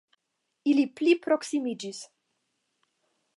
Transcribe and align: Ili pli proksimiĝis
Ili 0.71 0.85
pli 1.01 1.13
proksimiĝis 1.27 2.01